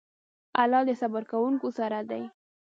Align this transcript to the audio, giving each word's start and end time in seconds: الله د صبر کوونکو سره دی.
الله 0.61 0.81
د 0.87 0.91
صبر 1.01 1.23
کوونکو 1.31 1.67
سره 1.79 1.99
دی. 2.09 2.23